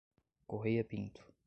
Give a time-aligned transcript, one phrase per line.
[0.47, 1.21] Correia Pinto